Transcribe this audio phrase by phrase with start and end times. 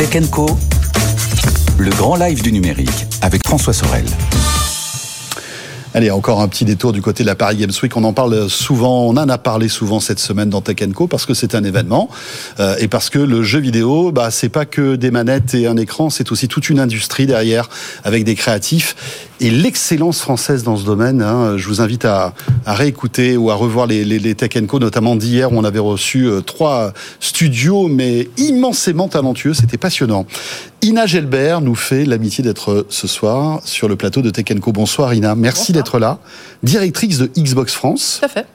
[0.00, 0.46] Tech Co.
[1.76, 4.06] Le grand live du numérique avec François Sorel.
[5.92, 7.94] Allez, encore un petit détour du côté de la Paris Games Week.
[7.98, 11.26] On en parle souvent, on en a parlé souvent cette semaine dans Tech Co parce
[11.26, 12.08] que c'est un événement
[12.60, 15.76] euh, et parce que le jeu vidéo, bah c'est pas que des manettes et un
[15.76, 17.68] écran, c'est aussi toute une industrie derrière
[18.02, 21.22] avec des créatifs et l'excellence française dans ce domaine.
[21.22, 21.56] Hein.
[21.56, 22.34] Je vous invite à,
[22.66, 25.78] à, réécouter ou à revoir les, les, les Tech Co, notamment d'hier où on avait
[25.78, 29.54] reçu euh, trois studios mais immensément talentueux.
[29.54, 30.26] C'était passionnant.
[30.82, 34.72] Ina Gelbert nous fait l'amitié d'être ce soir sur le plateau de Tech Co.
[34.72, 36.18] Bonsoir Ina, merci d'être là.
[36.62, 38.18] Directrice de Xbox France.
[38.20, 38.46] Tout à fait.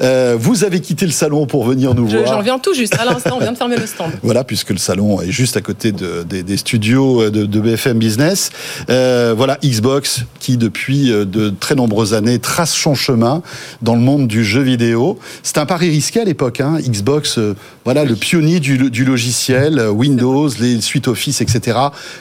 [0.00, 2.34] Euh, vous avez quitté le salon pour venir nous je, voir.
[2.34, 2.98] J'en viens tout juste.
[2.98, 4.12] À l'instant, on vient de fermer le stand.
[4.22, 7.98] voilà, puisque le salon est juste à côté de, de, des studios de, de BFM
[7.98, 8.50] Business.
[8.90, 13.42] Euh, voilà, Xbox qui depuis euh, de très nombreuses années trace son chemin
[13.82, 15.18] dans le monde du jeu vidéo.
[15.42, 16.60] C'est un pari risqué à l'époque.
[16.60, 16.78] Hein.
[16.80, 21.78] Xbox, euh, voilà, le pionnier du, du logiciel, euh, Windows, les suites Office, etc.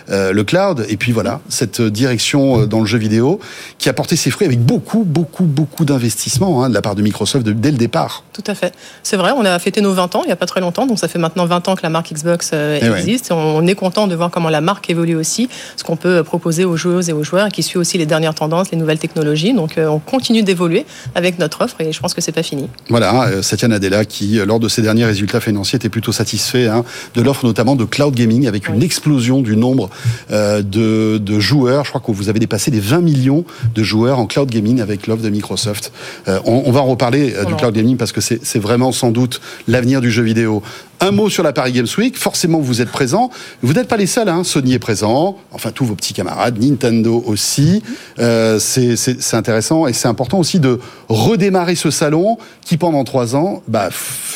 [0.09, 0.85] Euh, le cloud.
[0.89, 3.39] Et puis voilà, cette direction dans le jeu vidéo
[3.77, 7.01] qui a porté ses fruits avec beaucoup, beaucoup, beaucoup d'investissements hein, de la part de
[7.01, 8.23] Microsoft de, dès le départ.
[8.33, 8.73] Tout à fait.
[9.03, 11.00] C'est vrai, on a fêté nos 20 ans il n'y a pas très longtemps, donc
[11.00, 13.31] ça fait maintenant 20 ans que la marque Xbox euh, existe.
[13.31, 16.66] Et on est content de voir comment la marque évolue aussi, ce qu'on peut proposer
[16.66, 19.53] aux joueuses et aux joueurs, qui suit aussi les dernières tendances, les nouvelles technologies.
[19.53, 22.69] Donc euh, on continue d'évoluer avec notre offre et je pense que c'est pas fini.
[22.89, 26.84] Voilà, euh, Satya Nadella qui, lors de ses derniers résultats financiers, était plutôt satisfait hein,
[27.16, 29.89] de l'offre notamment de cloud gaming avec une explosion du nombre
[30.31, 31.86] euh, de, de, joueurs.
[31.86, 35.08] Je crois que vous avez dépassé les 20 millions de joueurs en cloud gaming avec
[35.08, 35.91] l'offre de Microsoft.
[36.28, 37.16] Euh, on, on, va en reparler
[37.47, 40.61] du cloud gaming parce que c'est vraiment sans doute l'avenir du jeu vidéo.
[41.00, 42.17] Un mot sur la Paris Games Week.
[42.17, 43.30] Forcément, vous êtes présents.
[43.62, 44.30] Vous n'êtes pas les seuls.
[44.30, 44.44] Hein.
[44.44, 45.38] Sony est présent.
[45.52, 46.58] Enfin, tous vos petits camarades.
[46.59, 47.84] Nintendo aussi.
[48.17, 53.62] Euh, c'est intéressant et c'est important aussi de redémarrer ce salon qui, pendant trois ans,
[53.68, 53.90] bah,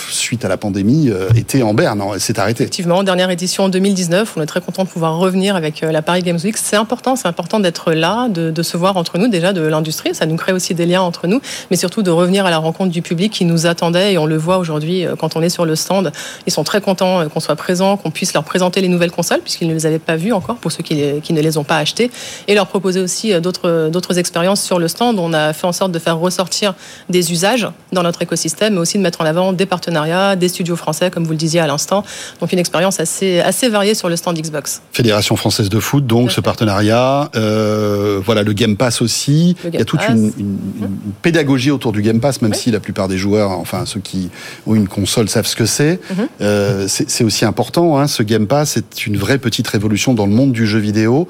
[0.09, 2.03] suite à la pandémie, euh, était en berne.
[2.19, 2.63] C'est arrêté.
[2.63, 4.33] Effectivement, dernière édition en 2019.
[4.37, 6.57] On est très content de pouvoir revenir avec euh, la Paris Games Week.
[6.57, 7.15] C'est important.
[7.15, 10.13] C'est important d'être là, de, se voir entre nous déjà de l'industrie.
[10.13, 12.91] Ça nous crée aussi des liens entre nous, mais surtout de revenir à la rencontre
[12.91, 15.75] du public qui nous attendait et on le voit aujourd'hui quand on est sur le
[15.75, 16.11] stand.
[16.51, 19.73] Sont très contents qu'on soit présents, qu'on puisse leur présenter les nouvelles consoles, puisqu'ils ne
[19.73, 22.11] les avaient pas vues encore, pour ceux qui, les, qui ne les ont pas achetées,
[22.47, 25.19] et leur proposer aussi d'autres expériences sur le stand.
[25.19, 26.73] On a fait en sorte de faire ressortir
[27.09, 30.75] des usages dans notre écosystème, mais aussi de mettre en avant des partenariats, des studios
[30.75, 32.03] français, comme vous le disiez à l'instant.
[32.39, 34.81] Donc une expérience assez, assez variée sur le stand Xbox.
[34.91, 37.29] Fédération française de foot, donc ce partenariat.
[37.35, 39.55] Euh, voilà, le Game Pass aussi.
[39.63, 40.09] Game Il y a toute Pass.
[40.11, 42.57] une, une, une, pédagogie autour du Game Pass, même oui.
[42.57, 44.29] si la plupart des joueurs, enfin ceux qui
[44.67, 45.95] ont une console savent ce que c'est.
[45.95, 46.27] Mm -hmm.
[46.41, 47.97] Euh, c'est aussi important.
[47.97, 51.27] Hein, ce Game Pass est une vraie petite révolution dans le monde du jeu vidéo.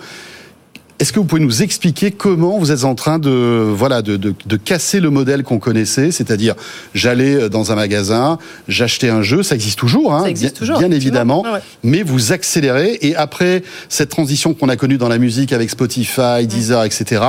[1.01, 4.35] Est-ce que vous pouvez nous expliquer comment vous êtes en train de voilà de, de,
[4.45, 6.53] de casser le modèle qu'on connaissait, c'est-à-dire
[6.93, 10.91] j'allais dans un magasin, j'achetais un jeu, ça existe toujours, hein, existe bien, toujours, bien
[10.91, 11.59] évidemment, ah ouais.
[11.81, 16.45] mais vous accélérez et après cette transition qu'on a connue dans la musique avec Spotify,
[16.45, 17.23] Deezer, etc.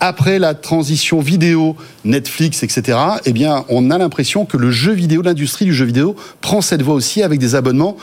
[0.00, 2.98] Après la transition vidéo, Netflix, etc.
[3.24, 6.82] Eh bien, on a l'impression que le jeu vidéo, l'industrie du jeu vidéo prend cette
[6.82, 7.96] voie aussi avec des abonnements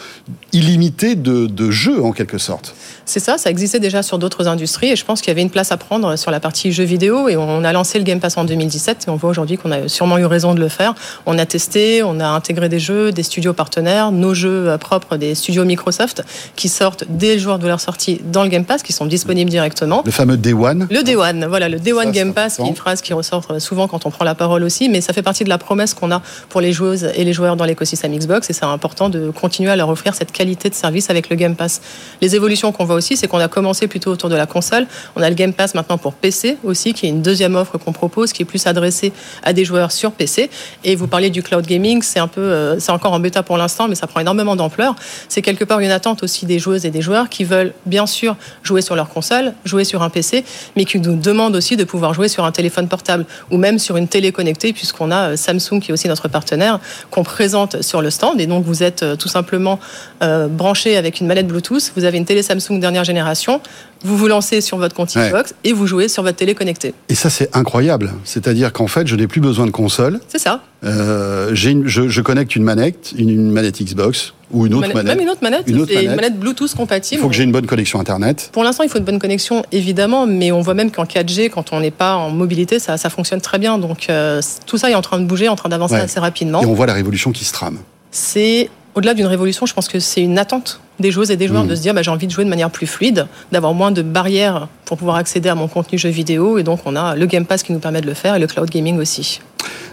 [0.53, 2.73] illimités de, de jeux en quelque sorte.
[3.05, 5.49] C'est ça, ça existait déjà sur d'autres industries et je pense qu'il y avait une
[5.49, 8.37] place à prendre sur la partie jeux vidéo et on a lancé le Game Pass
[8.37, 10.93] en 2017 et on voit aujourd'hui qu'on a sûrement eu raison de le faire.
[11.25, 15.33] On a testé, on a intégré des jeux, des studios partenaires, nos jeux propres des
[15.33, 16.21] studios Microsoft
[16.55, 19.49] qui sortent dès le jour de leur sortie dans le Game Pass, qui sont disponibles
[19.49, 20.03] directement.
[20.05, 20.85] Le fameux Day One.
[20.91, 23.43] Le Day One, voilà, le Day One Game Pass, qui est une phrase qui ressort
[23.57, 26.11] souvent quand on prend la parole aussi, mais ça fait partie de la promesse qu'on
[26.11, 29.71] a pour les joueuses et les joueurs dans l'écosystème Xbox et c'est important de continuer
[29.71, 31.81] à leur offrir cette qualité de service avec le Game Pass.
[32.21, 34.85] Les évolutions qu'on voit aussi, c'est qu'on a commencé plutôt autour de la console.
[35.15, 37.91] On a le Game Pass maintenant pour PC aussi, qui est une deuxième offre qu'on
[37.91, 39.11] propose, qui est plus adressée
[39.43, 40.49] à des joueurs sur PC.
[40.83, 43.57] Et vous parliez du cloud gaming, c'est un peu, euh, c'est encore en bêta pour
[43.57, 44.95] l'instant, mais ça prend énormément d'ampleur.
[45.27, 48.35] C'est quelque part une attente aussi des joueuses et des joueurs qui veulent bien sûr
[48.63, 50.43] jouer sur leur console, jouer sur un PC,
[50.75, 53.97] mais qui nous demandent aussi de pouvoir jouer sur un téléphone portable ou même sur
[53.97, 56.79] une télé connectée, puisqu'on a Samsung qui est aussi notre partenaire
[57.11, 58.39] qu'on présente sur le stand.
[58.39, 59.79] Et donc vous êtes euh, tout simplement
[60.23, 61.91] euh, branché avec une manette Bluetooth.
[61.95, 63.61] Vous avez une télé Samsung dernière génération
[64.03, 65.57] vous vous lancez sur votre compte Xbox ouais.
[65.65, 66.93] et vous jouez sur votre télé connectée.
[67.09, 68.13] Et ça, c'est incroyable.
[68.23, 70.19] C'est-à-dire qu'en fait, je n'ai plus besoin de console.
[70.27, 70.61] C'est ça.
[70.85, 74.95] Euh, une, je, je, connecte une manette, une, une, manette Xbox ou une autre manette.
[74.95, 75.17] manette.
[75.17, 75.63] Même une autre manette.
[75.67, 76.39] Une autre manette.
[76.39, 77.19] Bluetooth compatible.
[77.19, 78.49] Il faut que j'ai une bonne connexion Internet.
[78.53, 81.73] Pour l'instant, il faut une bonne connexion, évidemment, mais on voit même qu'en 4G, quand
[81.73, 83.77] on n'est pas en mobilité, ça, ça, fonctionne très bien.
[83.77, 86.01] Donc euh, tout ça est en train de bouger, en train d'avancer ouais.
[86.01, 86.61] assez rapidement.
[86.61, 87.79] Et on voit la révolution qui se trame.
[88.11, 88.69] C'est
[88.99, 91.69] au-delà d'une révolution, je pense que c'est une attente des joueuses et des joueurs mmh.
[91.69, 94.01] de se dire bah, j'ai envie de jouer de manière plus fluide, d'avoir moins de
[94.01, 96.57] barrières pour pouvoir accéder à mon contenu jeu vidéo.
[96.57, 98.47] Et donc on a le Game Pass qui nous permet de le faire et le
[98.47, 99.39] cloud gaming aussi.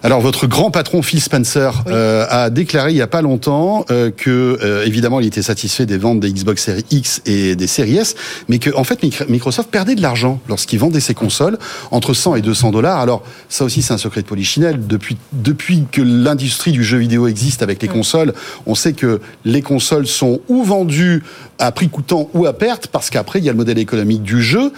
[0.03, 4.11] Alors votre grand patron Phil Spencer euh, a déclaré il y a pas longtemps euh,
[4.11, 7.97] que euh, évidemment il était satisfait des ventes des Xbox Series X et des Series
[7.97, 8.15] S,
[8.49, 11.59] mais que en fait Microsoft perdait de l'argent lorsqu'il vendait ses consoles
[11.91, 13.01] entre 100 et 200 dollars.
[13.01, 14.87] Alors ça aussi c'est un secret de polichinelle.
[14.87, 18.33] Depuis depuis que l'industrie du jeu vidéo existe avec les consoles,
[18.67, 21.25] on sait que les consoles sont ou vendues
[21.59, 24.43] à prix coûtant ou à perte parce qu'après il y a le modèle économique du
[24.43, 24.73] jeu.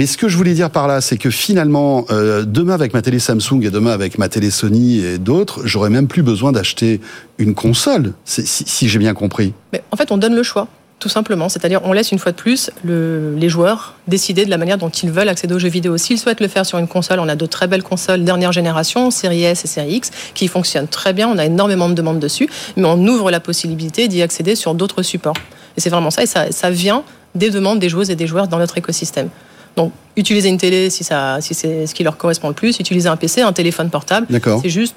[0.00, 3.02] Mais ce que je voulais dire par là, c'est que finalement, euh, demain avec ma
[3.02, 7.02] télé Samsung et demain avec ma télé Sony et d'autres, j'aurais même plus besoin d'acheter
[7.36, 9.52] une console, si, j'ai bien compris.
[9.90, 10.68] En fait, on donne le choix
[11.00, 11.50] tout simplement.
[11.50, 14.88] C'est-à-dire, on laisse une fois de plus le, les joueurs décider de la manière dont
[14.88, 15.98] ils veulent accéder aux jeux vidéo.
[15.98, 19.10] S'ils souhaitent le faire sur une console, on a de très belles consoles dernière génération,
[19.10, 21.28] série S et série X, qui fonctionnent très bien.
[21.28, 22.48] On a énormément de demandes dessus,
[22.78, 25.36] mais on ouvre la possibilité d'y accéder sur d'autres supports.
[25.76, 27.02] Et c'est vraiment ça, et ça vient
[27.34, 29.28] des demandes des joueuses et des joueurs dans notre écosystème.
[29.76, 33.08] Donc, utiliser une télé si, ça, si c'est ce qui leur correspond le plus, utiliser
[33.08, 34.26] un PC, un téléphone portable,
[34.62, 34.94] c'est juste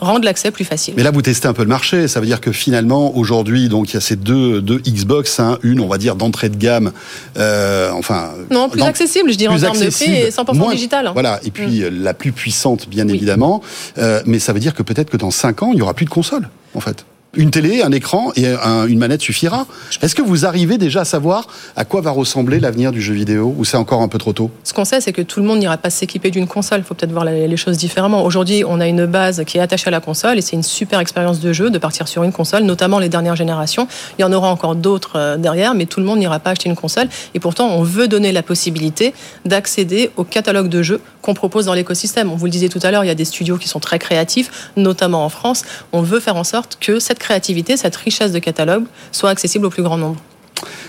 [0.00, 0.94] rendre l'accès plus facile.
[0.96, 2.08] Mais là, vous testez un peu le marché.
[2.08, 5.58] Ça veut dire que finalement, aujourd'hui, donc il y a ces deux, deux Xbox, hein,
[5.62, 6.92] une, on va dire, d'entrée de gamme,
[7.38, 8.32] euh, enfin.
[8.50, 11.06] Non, plus accessible, je dirais, en termes de prix et 100% digital.
[11.06, 11.12] Hein.
[11.12, 11.40] Voilà.
[11.44, 12.02] Et puis mm.
[12.02, 13.62] la plus puissante, bien évidemment.
[13.98, 16.04] Euh, mais ça veut dire que peut-être que dans 5 ans, il n'y aura plus
[16.04, 19.66] de console, en fait une télé, un écran et une manette suffira.
[20.02, 21.46] Est-ce que vous arrivez déjà à savoir
[21.76, 24.50] à quoi va ressembler l'avenir du jeu vidéo ou c'est encore un peu trop tôt?
[24.64, 26.80] Ce qu'on sait, c'est que tout le monde n'ira pas s'équiper d'une console.
[26.80, 28.24] Il faut peut-être voir les choses différemment.
[28.24, 31.00] Aujourd'hui, on a une base qui est attachée à la console et c'est une super
[31.00, 33.88] expérience de jeu de partir sur une console, notamment les dernières générations.
[34.18, 36.68] Il y en aura encore d'autres euh, derrière, mais tout le monde n'ira pas acheter
[36.68, 37.08] une console.
[37.34, 39.14] Et pourtant, on veut donner la possibilité
[39.46, 42.30] d'accéder au catalogue de jeux qu'on propose dans l'écosystème.
[42.30, 43.98] On vous le disait tout à l'heure, il y a des studios qui sont très
[43.98, 45.62] créatifs, notamment en France.
[45.92, 49.70] On veut faire en sorte que cette créativité, cette richesse de catalogue soit accessible au
[49.70, 50.20] plus grand nombre.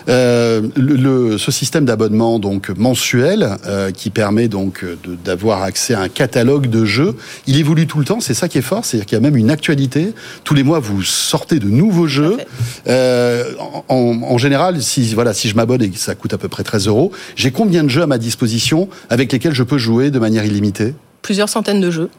[0.10, 4.86] Euh, le, ce système d'abonnement donc mensuel euh, qui permet donc
[5.24, 7.16] d'avoir accès à un catalogue de jeux,
[7.48, 8.20] il évolue tout le temps.
[8.20, 10.14] C'est ça qui est fort, c'est-à-dire qu'il y a même une actualité.
[10.44, 12.38] Tous les mois, vous sortez de nouveaux jeux.
[12.88, 13.54] Euh,
[13.88, 16.64] en, en, général, si voilà, si je m'abonne et que ça coûte à peu près
[16.64, 20.20] 13 euros, j'ai combien de jeux à ma disposition avec lesquels je peux jouer de
[20.20, 20.94] manière illimitée?
[21.22, 22.10] Plusieurs centaines de jeux.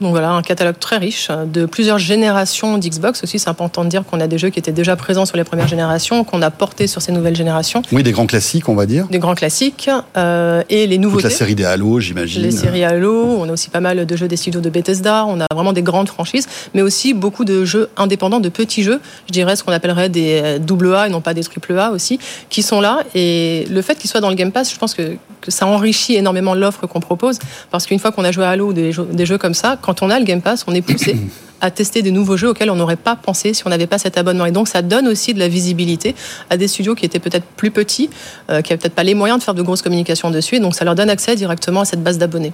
[0.00, 3.38] Donc voilà, un catalogue très riche de plusieurs générations d'Xbox aussi.
[3.38, 5.68] C'est important de dire qu'on a des jeux qui étaient déjà présents sur les premières
[5.68, 7.82] générations, qu'on a portés sur ces nouvelles générations.
[7.92, 9.06] Oui, des grands classiques, on va dire.
[9.08, 11.22] Des grands classiques euh, et les nouveautés.
[11.22, 12.42] Toute la série des Halo, j'imagine.
[12.42, 13.36] Les séries Halo.
[13.38, 15.26] On a aussi pas mal de jeux des studios de Bethesda.
[15.26, 19.00] On a vraiment des grandes franchises, mais aussi beaucoup de jeux indépendants, de petits jeux.
[19.28, 22.18] Je dirais ce qu'on appellerait des double A et non pas des triple A aussi,
[22.50, 23.04] qui sont là.
[23.14, 25.16] Et le fait qu'ils soient dans le Game Pass, je pense que,
[25.50, 27.38] ça enrichit énormément l'offre qu'on propose,
[27.70, 29.78] parce qu'une fois qu'on a joué à Halo ou des jeux, des jeux comme ça,
[29.80, 31.16] quand on a le Game Pass, on est poussé
[31.60, 34.18] à tester des nouveaux jeux auxquels on n'aurait pas pensé si on n'avait pas cet
[34.18, 34.44] abonnement.
[34.44, 36.14] Et donc, ça donne aussi de la visibilité
[36.50, 38.10] à des studios qui étaient peut-être plus petits,
[38.50, 40.56] euh, qui n'avaient peut-être pas les moyens de faire de grosses communications dessus.
[40.56, 42.52] Et donc, ça leur donne accès directement à cette base d'abonnés.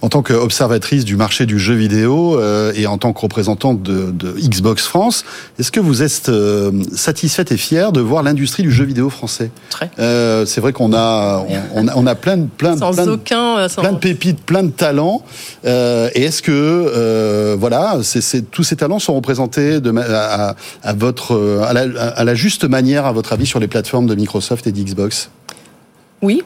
[0.00, 4.12] En tant qu'observatrice du marché du jeu vidéo euh, et en tant que représentante de,
[4.12, 5.24] de Xbox France,
[5.58, 9.50] est-ce que vous êtes euh, satisfaite et fière de voir l'industrie du jeu vidéo français?
[9.70, 9.90] Très.
[9.98, 11.44] Euh, c'est vrai qu'on a
[11.74, 14.70] on, a on, a plein de plein sans plein, aucun, plein de pépites, plein de
[14.70, 15.22] talents.
[15.64, 17.98] et est-ce que voilà,
[18.52, 20.54] tous ces talents sont représentés de, à,
[20.84, 21.80] à votre à la,
[22.10, 25.30] à la juste manière à votre avis sur les plateformes de Microsoft et d'Xbox?
[26.22, 26.42] Oui,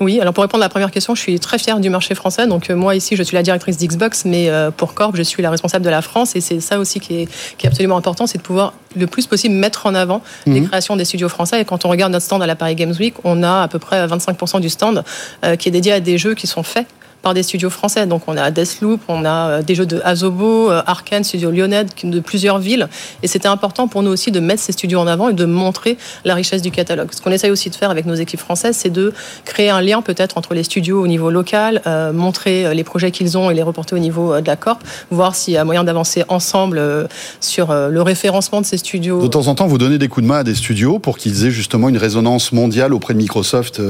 [0.00, 2.46] oui, alors pour répondre à la première question, je suis très fière du marché français.
[2.46, 5.42] Donc euh, moi ici, je suis la directrice d'Xbox, mais euh, pour Corp, je suis
[5.42, 6.34] la responsable de la France.
[6.36, 9.26] Et c'est ça aussi qui est, qui est absolument important, c'est de pouvoir le plus
[9.26, 10.68] possible mettre en avant les mhm.
[10.68, 11.60] créations des studios français.
[11.60, 13.78] Et quand on regarde notre stand à la Paris Games Week, on a à peu
[13.78, 15.04] près 25% du stand
[15.44, 16.86] euh, qui est dédié à des jeux qui sont faits
[17.24, 18.06] par des studios français.
[18.06, 21.86] Donc on a Deathloop, on a euh, des jeux de Azobo, euh, Arkane, Studio Lyonnais,
[22.04, 22.88] de plusieurs villes.
[23.22, 25.96] Et c'était important pour nous aussi de mettre ces studios en avant et de montrer
[26.24, 27.08] la richesse du catalogue.
[27.12, 29.12] Ce qu'on essaye aussi de faire avec nos équipes françaises, c'est de
[29.46, 33.36] créer un lien peut-être entre les studios au niveau local, euh, montrer les projets qu'ils
[33.38, 36.24] ont et les reporter au niveau de la Corp, voir s'il y a moyen d'avancer
[36.28, 37.08] ensemble
[37.40, 39.22] sur le référencement de ces studios.
[39.22, 41.46] De temps en temps, vous donnez des coups de main à des studios pour qu'ils
[41.46, 43.80] aient justement une résonance mondiale auprès de Microsoft.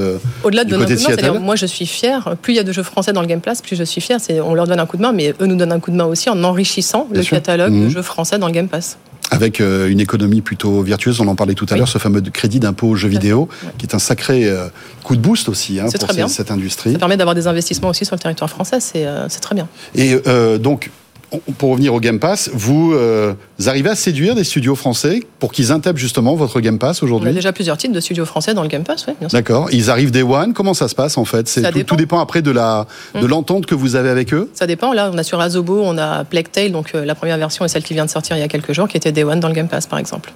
[0.44, 2.36] Au-delà de notre cest moi je suis fier.
[2.40, 4.18] Plus il y a de jeux français dans Game Pass, plus je suis fier.
[4.44, 6.04] On leur donne un coup de main, mais eux nous donnent un coup de main
[6.04, 7.90] aussi en enrichissant le catalogue de mhm.
[7.90, 8.98] jeux français dans le Game Pass.
[9.30, 12.60] Avec euh, une économie plutôt vertueuse, on en parlait tout à l'heure, ce fameux crédit
[12.60, 14.68] d'impôt aux jeux vidéo, qui est un sacré euh,
[15.02, 16.92] coup de boost aussi hein, pour cette industrie.
[16.92, 19.66] Ça permet d'avoir des investissements aussi sur le territoire français, c'est, euh, c'est très bien.
[19.94, 20.16] Et
[20.58, 20.90] donc,
[21.58, 23.34] pour revenir au Game Pass, vous, euh,
[23.66, 27.32] arrivez à séduire des studios français pour qu'ils intègrent justement votre Game Pass aujourd'hui On
[27.32, 29.38] a déjà plusieurs types de studios français dans le Game Pass, oui, bien sûr.
[29.38, 29.68] D'accord.
[29.72, 30.52] Ils arrivent Day One.
[30.52, 31.44] Comment ça se passe en fait?
[31.44, 33.26] Tout, tout, dépend après de la de hum.
[33.26, 34.50] l'entente que vous avez avec eux?
[34.54, 34.92] Ça dépend.
[34.92, 37.68] Là, on a sur Azobo, on a Plague Tale, donc euh, la première version est
[37.68, 39.48] celle qui vient de sortir il y a quelques jours, qui était Day One dans
[39.48, 40.32] le Game Pass, par exemple.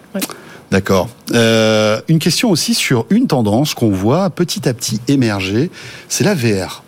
[0.71, 1.09] D'accord.
[1.33, 5.71] Euh, une question aussi sur une tendance qu'on voit petit à petit émerger,
[6.09, 6.83] c'est la VR.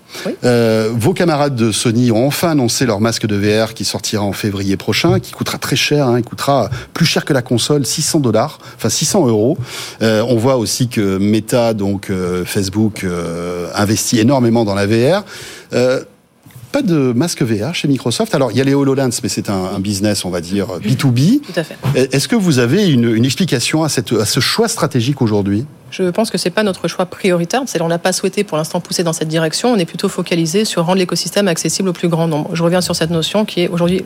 [0.45, 4.33] Euh, vos camarades de Sony ont enfin annoncé leur masque de VR qui sortira en
[4.33, 8.21] février prochain, qui coûtera très cher, hein, il coûtera plus cher que la console, 600
[8.21, 9.59] dollars, enfin 600 euros.
[10.03, 13.07] Euh, on voit aussi que Meta, donc euh, Facebook,
[13.75, 15.25] investit énormément dans la VR
[16.73, 18.33] pas de masque VR chez Microsoft.
[18.35, 21.41] Alors, il y a les HoloLens, mais c'est un, business, on va dire, B2B.
[21.41, 21.77] Tout à fait.
[22.15, 25.67] Est-ce que vous avez une, une explication à, cette, à ce choix stratégique aujourd'hui?
[25.91, 27.63] Je pense que c'est pas notre choix prioritaire.
[27.81, 29.73] On n'a pas souhaité pour l'instant pousser dans cette direction.
[29.73, 32.51] On est plutôt focalisé sur rendre l'écosystème accessible au plus grand nombre.
[32.55, 34.05] Je reviens sur cette notion qui est aujourd'hui,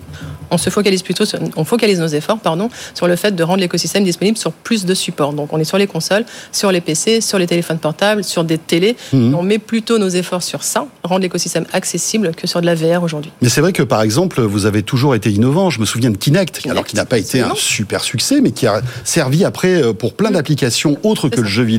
[0.50, 1.24] on se focalise plutôt,
[1.56, 4.94] on focalise nos efforts, pardon, sur le fait de rendre l'écosystème disponible sur plus de
[4.94, 5.32] supports.
[5.32, 8.58] Donc on est sur les consoles, sur les PC, sur les téléphones portables, sur des
[8.58, 8.96] télés.
[9.12, 9.34] Mmh.
[9.34, 13.02] On met plutôt nos efforts sur ça, rendre l'écosystème accessible, que sur de la VR
[13.02, 13.30] aujourd'hui.
[13.42, 15.70] Mais c'est vrai que par exemple, vous avez toujours été innovant.
[15.70, 18.66] Je me souviens de Kinect, alors qui n'a pas été un super succès, mais qui
[18.66, 20.34] a servi après euh, pour plein mmh.
[20.34, 21.73] d'applications autres que le jeu vidéo.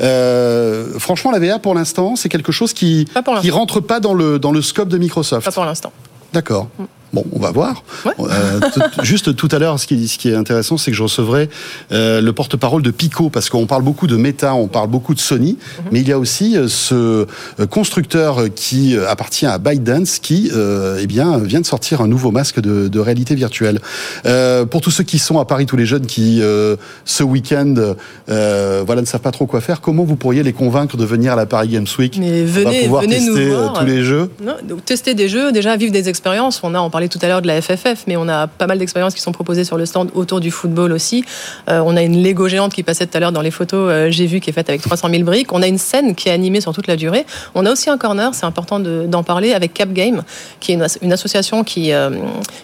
[0.00, 3.08] Euh, franchement, la VR pour l'instant, c'est quelque chose qui
[3.40, 5.44] qui rentre pas dans le dans le scope de Microsoft.
[5.44, 5.92] Pas pour l'instant.
[6.32, 6.68] D'accord.
[6.78, 6.84] Mm.
[7.16, 7.82] Bon, on va voir.
[8.06, 8.60] Euh,
[9.02, 11.48] juste tout à l'heure, ce qui, ce qui est intéressant, c'est que je recevrai
[11.90, 15.18] euh, le porte-parole de Pico, parce qu'on parle beaucoup de Meta, on parle beaucoup de
[15.18, 15.84] Sony, mhm.
[15.92, 17.26] mais il y a aussi euh, ce
[17.70, 22.88] constructeur qui appartient à ByteDance, qui eh bien, vient de sortir un nouveau masque de,
[22.88, 23.80] de réalité virtuelle.
[24.70, 26.42] pour tous ceux qui sont à Paris, tous les jeunes qui,
[27.04, 27.94] ce week-end,
[28.26, 31.36] voilà, ne savent pas trop quoi faire, comment vous pourriez les convaincre de venir à
[31.36, 32.18] la Paris Games Week?
[32.18, 33.72] Mais venez, pouvoir venez tester nous voir.
[33.72, 36.60] tous les jeux non, Tester des jeux, déjà vivre des expériences.
[36.62, 38.78] On a en parlait tout à l'heure de la FFF, mais on a pas mal
[38.78, 41.24] d'expériences qui sont proposées sur le stand autour du football aussi.
[41.68, 44.10] Euh, on a une Lego géante qui passait tout à l'heure dans les photos, euh,
[44.10, 45.52] j'ai vu, qui est faite avec 300 000 briques.
[45.52, 47.26] On a une scène qui est animée sur toute la durée.
[47.54, 50.22] On a aussi un corner, c'est important d'en parler, avec Cap Game,
[50.60, 52.10] qui est une, association qui, euh,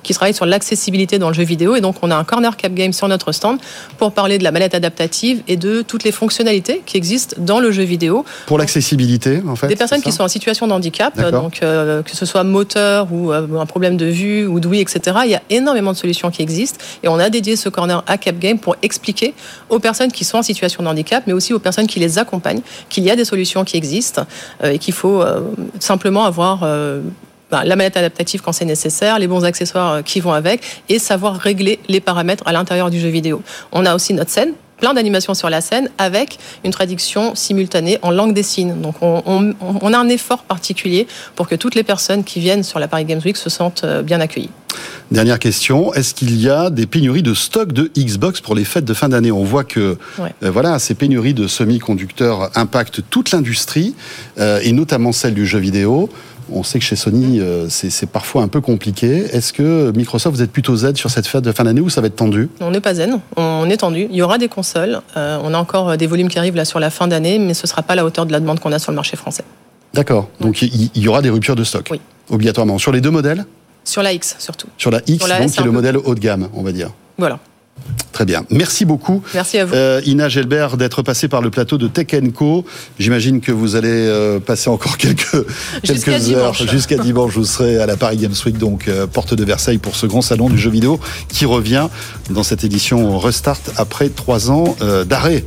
[0.02, 1.76] qui travaille sur l'accessibilité dans le jeu vidéo.
[1.76, 3.58] Et donc, on a un corner Cap Game sur notre stand
[3.98, 7.70] pour parler de la mallette adaptative et de toutes les fonctionnalités qui existent dans le
[7.70, 8.24] jeu vidéo.
[8.46, 12.26] Pour l'accessibilité, en fait Des personnes qui sont en situation de handicap, donc que ce
[12.26, 15.18] soit moteur ou un problème de vue ou d'ouïe, etc.
[15.24, 18.18] Il y a énormément de solutions qui existent et on a dédié ce corner à
[18.18, 19.34] Cap Game pour expliquer
[19.68, 22.62] aux personnes qui sont en situation de handicap, mais aussi aux personnes qui les accompagnent,
[22.88, 24.26] qu'il y a des solutions qui existent
[24.62, 25.40] euh, et qu'il faut euh,
[25.78, 27.00] simplement avoir euh,
[27.50, 31.36] ben, la manette adaptative quand c'est nécessaire, les bons accessoires qui vont avec et savoir
[31.36, 33.42] régler les paramètres à l'intérieur du jeu vidéo.
[33.72, 38.10] On a aussi notre scène plein d'animations sur la scène avec une traduction simultanée en
[38.10, 38.74] langue des signes.
[38.80, 39.22] Donc on,
[39.60, 43.04] on, a un effort particulier pour que toutes les personnes qui viennent sur la Paris
[43.04, 44.50] Games Week se sentent bien accueillies.
[45.12, 48.84] Dernière question, est-ce qu'il y a des pénuries de stock de Xbox pour les fêtes
[48.84, 49.30] de fin d'année?
[49.30, 53.94] On voit que euh, voilà, ces pénuries de semi-conducteurs impactent toute l'industrie
[54.38, 56.08] euh, et notamment celle du jeu vidéo.
[56.50, 59.24] On sait que chez Sony, euh, c'est parfois un peu compliqué.
[59.32, 62.00] Est-ce que Microsoft, vous êtes plutôt zen sur cette fête de fin d'année ou ça
[62.00, 62.48] va être tendu?
[62.60, 64.08] On n'est pas zen, on est tendu.
[64.10, 65.00] Il y aura des consoles.
[65.16, 67.68] on a encore des volumes qui arrivent là sur la fin d'année, mais ce ne
[67.68, 69.44] sera pas à la hauteur de la demande qu'on a sur le marché français.
[69.94, 70.28] D'accord.
[70.40, 71.88] Donc il y, aura des ruptures de stock.
[71.90, 72.00] Oui.
[72.30, 72.78] Obligatoirement.
[72.78, 73.44] Sur les deux modèles?
[73.84, 74.68] Sur la X surtout.
[74.78, 76.90] Sur la X, donc, qui est le modèle haut de gamme, on va dire.
[77.18, 77.38] Voilà.
[78.12, 78.44] Très bien.
[78.50, 79.22] Merci beaucoup.
[79.32, 79.74] Merci à vous.
[79.74, 82.64] Euh, Ina Gelbert d'être passée par le plateau de Tech Co.
[82.98, 85.46] J'imagine que vous allez euh, passer encore quelques,
[85.82, 87.32] quelques heures jusqu'à dimanche.
[87.32, 90.20] Vous serez à la Paris Games Week, donc euh, porte de Versailles pour ce grand
[90.20, 91.88] salon du jeu vidéo qui revient
[92.30, 95.44] dans cette édition Restart après trois ans d'arrêt.